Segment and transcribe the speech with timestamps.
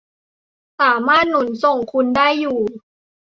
[0.79, 2.59] สามารถหนุนส่งคุณได้อยู่